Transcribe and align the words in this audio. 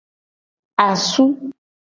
Asu. 0.85 1.23